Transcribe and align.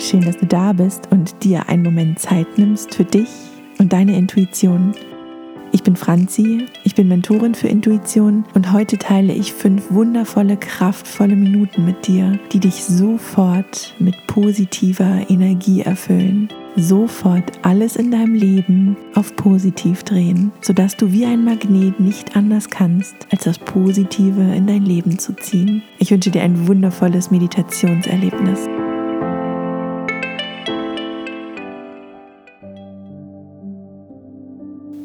Schön, 0.00 0.22
dass 0.22 0.36
du 0.36 0.46
da 0.46 0.72
bist 0.72 1.08
und 1.10 1.44
dir 1.44 1.68
einen 1.68 1.82
Moment 1.82 2.18
Zeit 2.18 2.58
nimmst 2.58 2.94
für 2.94 3.04
dich 3.04 3.28
und 3.78 3.92
deine 3.92 4.16
Intuition. 4.16 4.92
Ich 5.72 5.82
bin 5.82 5.96
Franzi, 5.96 6.66
ich 6.84 6.94
bin 6.94 7.08
Mentorin 7.08 7.54
für 7.54 7.68
Intuition 7.68 8.44
und 8.54 8.72
heute 8.72 8.98
teile 8.98 9.32
ich 9.32 9.52
fünf 9.52 9.90
wundervolle, 9.90 10.56
kraftvolle 10.56 11.36
Minuten 11.36 11.84
mit 11.84 12.06
dir, 12.06 12.38
die 12.52 12.60
dich 12.60 12.84
sofort 12.84 13.94
mit 13.98 14.14
positiver 14.26 15.28
Energie 15.28 15.82
erfüllen. 15.82 16.48
Sofort 16.76 17.52
alles 17.62 17.96
in 17.96 18.10
deinem 18.10 18.34
Leben 18.34 18.96
auf 19.14 19.36
positiv 19.36 20.02
drehen, 20.02 20.50
sodass 20.60 20.96
du 20.96 21.12
wie 21.12 21.24
ein 21.24 21.44
Magnet 21.44 22.00
nicht 22.00 22.36
anders 22.36 22.68
kannst, 22.68 23.14
als 23.30 23.44
das 23.44 23.58
Positive 23.58 24.54
in 24.54 24.66
dein 24.66 24.82
Leben 24.82 25.18
zu 25.18 25.34
ziehen. 25.36 25.82
Ich 25.98 26.10
wünsche 26.10 26.30
dir 26.30 26.42
ein 26.42 26.66
wundervolles 26.66 27.30
Meditationserlebnis. 27.30 28.68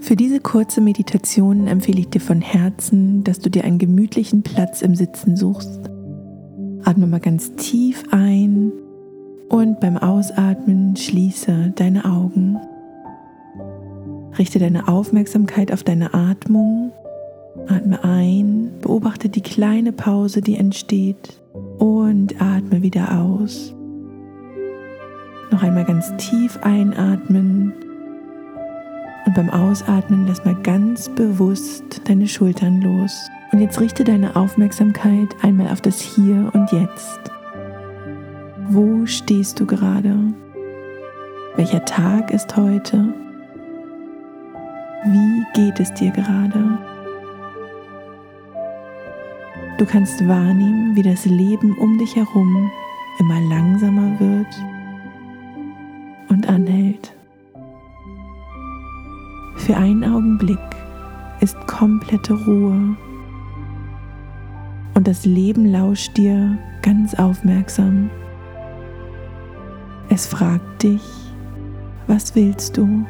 Für 0.09 0.15
diese 0.15 0.39
kurze 0.39 0.81
Meditation 0.81 1.67
empfehle 1.67 1.99
ich 1.99 2.09
dir 2.09 2.19
von 2.19 2.41
Herzen, 2.41 3.23
dass 3.23 3.37
du 3.37 3.51
dir 3.51 3.63
einen 3.63 3.77
gemütlichen 3.77 4.41
Platz 4.41 4.81
im 4.81 4.95
Sitzen 4.95 5.37
suchst. 5.37 5.81
Atme 6.83 7.05
mal 7.05 7.19
ganz 7.19 7.53
tief 7.57 8.03
ein 8.09 8.71
und 9.49 9.79
beim 9.79 9.97
Ausatmen 9.97 10.95
schließe 10.95 11.73
deine 11.75 12.05
Augen. 12.05 12.57
Richte 14.39 14.57
deine 14.57 14.87
Aufmerksamkeit 14.87 15.71
auf 15.71 15.83
deine 15.83 16.11
Atmung. 16.15 16.91
Atme 17.67 18.03
ein, 18.03 18.71
beobachte 18.81 19.29
die 19.29 19.41
kleine 19.41 19.91
Pause, 19.91 20.41
die 20.41 20.55
entsteht 20.55 21.39
und 21.77 22.41
atme 22.41 22.81
wieder 22.81 23.21
aus. 23.21 23.75
Noch 25.51 25.61
einmal 25.61 25.85
ganz 25.85 26.11
tief 26.17 26.57
einatmen 26.63 27.73
und 29.29 29.35
beim 29.35 29.51
Ausatmen 29.51 30.25
lass 30.25 30.43
mal 30.43 30.55
ganz 30.55 31.07
bewusst 31.07 32.01
deine 32.05 32.27
Schultern 32.27 32.81
los. 32.81 33.29
Und 33.51 33.59
jetzt 33.59 33.79
richte 33.79 34.03
deine 34.03 34.35
Aufmerksamkeit 34.35 35.35
einmal 35.43 35.67
auf 35.67 35.81
das 35.81 36.01
Hier 36.01 36.49
und 36.51 36.71
Jetzt. 36.71 37.19
Wo 38.69 39.05
stehst 39.05 39.59
du 39.59 39.67
gerade? 39.67 40.17
Welcher 41.57 41.85
Tag 41.85 42.31
ist 42.31 42.57
heute? 42.57 43.13
Wie 45.05 45.43
geht 45.53 45.79
es 45.79 45.93
dir 45.93 46.09
gerade? 46.09 46.79
Du 49.77 49.85
kannst 49.85 50.27
wahrnehmen, 50.27 50.95
wie 50.95 51.03
das 51.03 51.25
Leben 51.25 51.77
um 51.77 51.99
dich 51.99 52.15
herum 52.15 52.71
immer 53.19 53.39
langsamer 53.41 54.19
wird 54.19 54.78
Für 59.69 59.77
einen 59.77 60.03
Augenblick 60.03 60.57
ist 61.41 61.55
komplette 61.67 62.33
Ruhe 62.33 62.97
und 64.95 65.07
das 65.07 65.25
Leben 65.25 65.71
lauscht 65.71 66.17
dir 66.17 66.57
ganz 66.81 67.13
aufmerksam. 67.13 68.09
Es 70.09 70.25
fragt 70.25 70.81
dich, 70.81 71.03
was 72.07 72.33
willst 72.33 72.77
du? 72.77 73.05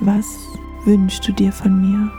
Was 0.00 0.26
wünschst 0.86 1.28
du 1.28 1.32
dir 1.34 1.52
von 1.52 1.80
mir? 1.80 2.10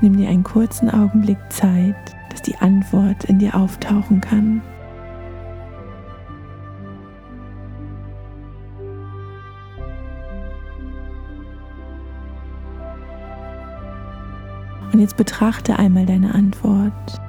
Nimm 0.00 0.16
dir 0.16 0.30
einen 0.30 0.42
kurzen 0.42 0.88
Augenblick 0.88 1.36
Zeit, 1.50 2.16
dass 2.30 2.40
die 2.40 2.56
Antwort 2.56 3.24
in 3.24 3.38
dir 3.38 3.54
auftauchen 3.54 4.22
kann. 4.22 4.62
Und 14.92 15.00
jetzt 15.00 15.16
betrachte 15.16 15.78
einmal 15.78 16.06
deine 16.06 16.34
Antwort. 16.34 17.20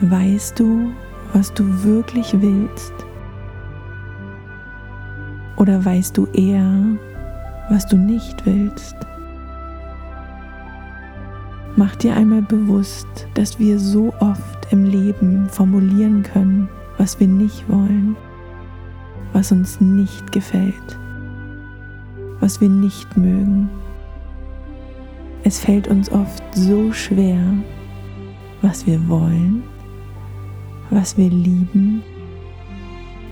Weißt 0.00 0.58
du, 0.58 0.92
was 1.32 1.52
du 1.52 1.84
wirklich 1.84 2.40
willst? 2.40 2.92
Oder 5.56 5.84
weißt 5.84 6.16
du 6.16 6.26
eher, 6.32 6.70
was 7.68 7.86
du 7.86 7.96
nicht 7.96 8.46
willst? 8.46 8.96
Mach 11.76 11.94
dir 11.96 12.14
einmal 12.14 12.42
bewusst, 12.42 13.28
dass 13.34 13.58
wir 13.58 13.78
so 13.78 14.12
oft 14.20 14.72
im 14.72 14.84
Leben 14.84 15.48
formulieren 15.48 16.22
können, 16.22 16.68
was 16.98 17.18
wir 17.20 17.28
nicht 17.28 17.68
wollen, 17.68 18.16
was 19.32 19.52
uns 19.52 19.80
nicht 19.80 20.32
gefällt, 20.32 20.98
was 22.40 22.60
wir 22.60 22.68
nicht 22.68 23.16
mögen. 23.16 23.68
Es 25.50 25.58
fällt 25.58 25.88
uns 25.88 26.12
oft 26.12 26.44
so 26.54 26.92
schwer, 26.92 27.42
was 28.62 28.86
wir 28.86 29.08
wollen, 29.08 29.64
was 30.90 31.18
wir 31.18 31.28
lieben 31.28 32.04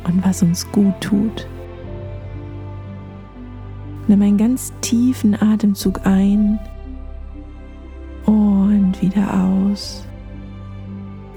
und 0.02 0.26
was 0.26 0.42
uns 0.42 0.68
gut 0.72 1.00
tut. 1.00 1.46
Nimm 4.08 4.20
einen 4.20 4.36
ganz 4.36 4.72
tiefen 4.80 5.40
Atemzug 5.40 6.04
ein 6.04 6.58
und 8.26 9.00
wieder 9.00 9.44
aus. 9.44 10.04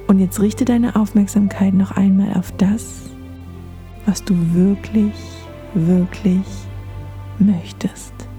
Und 0.07 0.17
jetzt 0.17 0.41
richte 0.41 0.65
deine 0.65 0.95
Aufmerksamkeit 0.95 1.75
noch 1.75 1.91
einmal 1.91 2.33
auf 2.33 2.51
das, 2.53 3.01
was 4.07 4.23
du 4.23 4.33
wirklich, 4.55 5.13
wirklich 5.75 6.47
möchtest. 7.37 8.30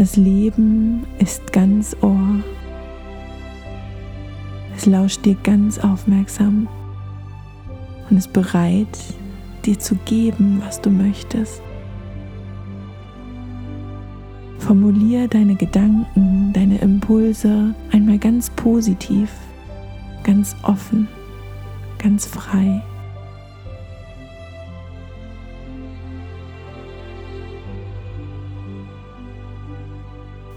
Das 0.00 0.16
Leben 0.16 1.06
ist 1.18 1.52
ganz 1.52 1.94
Ohr. 2.00 2.42
Es 4.74 4.86
lauscht 4.86 5.26
dir 5.26 5.34
ganz 5.42 5.78
aufmerksam 5.78 6.68
und 8.08 8.16
ist 8.16 8.32
bereit, 8.32 8.98
dir 9.66 9.78
zu 9.78 9.96
geben, 10.06 10.62
was 10.64 10.80
du 10.80 10.88
möchtest. 10.88 11.60
Formulier 14.60 15.28
deine 15.28 15.54
Gedanken, 15.54 16.54
deine 16.54 16.78
Impulse 16.78 17.74
einmal 17.92 18.16
ganz 18.16 18.48
positiv, 18.48 19.30
ganz 20.24 20.56
offen, 20.62 21.08
ganz 21.98 22.24
frei. 22.24 22.82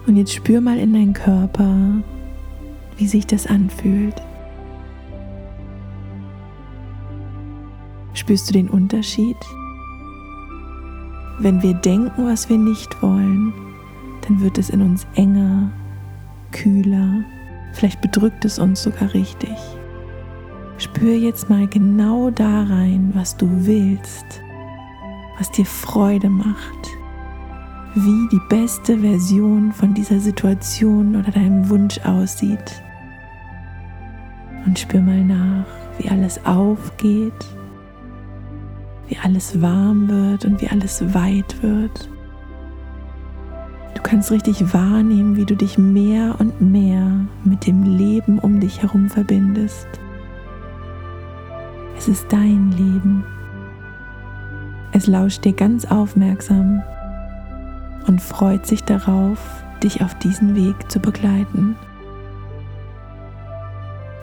Und 0.06 0.18
jetzt 0.18 0.34
spür 0.34 0.60
mal 0.60 0.78
in 0.78 0.94
deinen 0.94 1.14
Körper, 1.14 2.02
wie 2.98 3.08
sich 3.08 3.26
das 3.26 3.48
anfühlt. 3.48 4.22
Spürst 8.14 8.50
du 8.50 8.54
den 8.54 8.70
Unterschied? 8.70 9.38
Wenn 11.40 11.62
wir 11.64 11.74
denken, 11.74 12.26
was 12.26 12.50
wir 12.50 12.58
nicht 12.58 13.02
wollen, 13.02 13.54
dann 14.28 14.40
wird 14.42 14.58
es 14.58 14.70
in 14.70 14.82
uns 14.82 15.08
enger, 15.16 15.72
kühler, 16.52 17.24
vielleicht 17.74 18.02
bedrückt 18.02 18.46
es 18.46 18.60
uns 18.60 18.84
sogar 18.84 19.14
richtig. 19.14 19.58
Spür 20.78 21.16
jetzt 21.16 21.50
mal 21.50 21.68
genau 21.68 22.30
da 22.30 22.64
rein, 22.64 23.12
was 23.14 23.36
du 23.36 23.48
willst, 23.66 24.42
was 25.38 25.52
dir 25.52 25.66
Freude 25.66 26.30
macht, 26.30 26.88
wie 27.96 28.28
die 28.32 28.42
beste 28.50 28.98
Version 28.98 29.72
von 29.72 29.94
dieser 29.94 30.20
Situation 30.20 31.16
oder 31.16 31.32
deinem 31.32 31.70
Wunsch 31.70 32.00
aussieht. 32.00 32.82
Und 34.66 34.80
spür 34.80 35.02
mal 35.02 35.24
nach, 35.24 35.66
wie 36.00 36.10
alles 36.10 36.44
aufgeht, 36.46 37.34
wie 39.08 39.18
alles 39.22 39.62
warm 39.62 40.08
wird 40.08 40.46
und 40.46 40.62
wie 40.62 40.70
alles 40.70 41.14
weit 41.14 41.62
wird. 41.62 42.10
Du 43.94 44.02
kannst 44.02 44.32
richtig 44.32 44.74
wahrnehmen, 44.74 45.36
wie 45.36 45.46
du 45.46 45.56
dich 45.56 45.78
mehr 45.78 46.36
und 46.40 46.62
mehr 46.62 47.12
mit 47.44 47.68
dem 47.68 47.84
Leben 47.84 48.40
um 48.40 48.60
dich 48.60 48.82
herum 48.82 49.10
verbindest. 49.10 49.88
Es 51.98 52.08
ist 52.08 52.26
dein 52.30 52.72
Leben. 52.72 53.24
Es 54.94 55.06
lauscht 55.08 55.46
dir 55.46 55.54
ganz 55.54 55.86
aufmerksam 55.86 56.82
und 58.08 58.22
freut 58.22 58.66
sich 58.66 58.84
darauf, 58.84 59.40
dich 59.82 60.02
auf 60.02 60.16
diesen 60.16 60.56
Weg 60.56 60.92
zu 60.92 61.00
begleiten. 61.00 61.76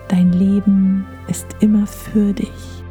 Dein 0.07 0.33
Leben 0.33 1.05
ist 1.27 1.47
immer 1.61 1.87
für 1.87 2.33
dich. 2.33 2.83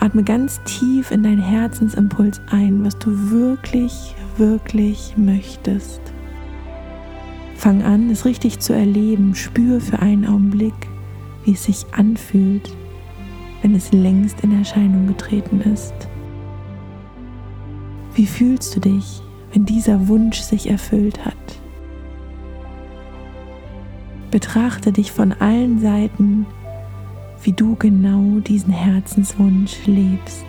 Atme 0.00 0.22
ganz 0.22 0.60
tief 0.64 1.10
in 1.10 1.22
deinen 1.22 1.42
Herzensimpuls 1.42 2.40
ein, 2.50 2.84
was 2.84 2.98
du 2.98 3.30
wirklich, 3.30 4.14
wirklich 4.36 5.14
möchtest. 5.16 6.00
Fang 7.56 7.82
an, 7.82 8.10
es 8.10 8.24
richtig 8.24 8.60
zu 8.60 8.72
erleben. 8.72 9.34
Spür 9.34 9.80
für 9.80 9.98
einen 9.98 10.26
Augenblick, 10.26 10.74
wie 11.44 11.52
es 11.52 11.64
sich 11.64 11.84
anfühlt, 11.92 12.70
wenn 13.62 13.74
es 13.74 13.92
längst 13.92 14.42
in 14.42 14.56
Erscheinung 14.56 15.08
getreten 15.08 15.60
ist. 15.62 15.94
Wie 18.18 18.26
fühlst 18.26 18.74
du 18.74 18.80
dich, 18.80 19.22
wenn 19.52 19.64
dieser 19.64 20.08
Wunsch 20.08 20.40
sich 20.40 20.68
erfüllt 20.68 21.24
hat? 21.24 21.36
Betrachte 24.32 24.90
dich 24.90 25.12
von 25.12 25.30
allen 25.34 25.80
Seiten, 25.80 26.44
wie 27.44 27.52
du 27.52 27.76
genau 27.76 28.40
diesen 28.40 28.72
Herzenswunsch 28.72 29.86
lebst. 29.86 30.44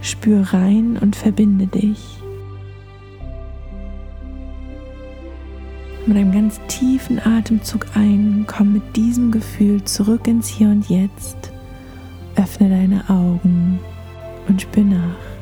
Spür 0.00 0.42
rein 0.52 0.96
und 0.96 1.16
verbinde 1.16 1.66
dich. 1.66 2.22
Mit 6.06 6.16
einem 6.16 6.30
ganz 6.30 6.60
tiefen 6.68 7.18
Atemzug 7.18 7.86
ein, 7.96 8.44
komm 8.46 8.74
mit 8.74 8.94
diesem 8.94 9.32
Gefühl 9.32 9.82
zurück 9.82 10.28
ins 10.28 10.46
Hier 10.46 10.68
und 10.68 10.88
Jetzt. 10.88 11.50
Öffne 12.36 12.68
deine 12.68 13.10
Augen 13.10 13.80
und 14.46 14.62
spür 14.62 14.84
nach. 14.84 15.33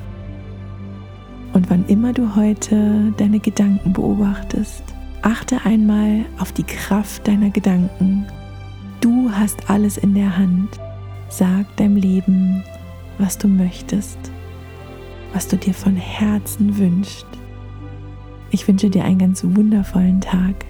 Wann 1.73 1.87
immer 1.87 2.13
du 2.13 2.37
heute 2.37 3.15
deine 3.17 3.41
Gedanken 3.41 3.95
beobachtest, 3.95 4.85
achte 5.23 5.65
einmal 5.65 6.27
auf 6.39 6.53
die 6.53 6.65
Kraft 6.65 7.27
deiner 7.27 7.49
Gedanken. 7.49 8.27
Du 9.01 9.31
hast 9.33 9.71
alles 9.71 9.97
in 9.97 10.13
der 10.13 10.37
Hand. 10.37 10.69
Sag 11.31 11.75
deinem 11.77 11.97
Leben, 11.97 12.63
was 13.17 13.39
du 13.39 13.49
möchtest, 13.49 14.19
was 15.33 15.49
du 15.49 15.57
dir 15.57 15.73
von 15.73 15.97
Herzen 15.97 16.77
wünschst. 16.77 17.25
Ich 18.51 18.69
wünsche 18.69 18.91
dir 18.91 19.05
einen 19.05 19.21
ganz 19.21 19.43
wundervollen 19.43 20.21
Tag. 20.21 20.67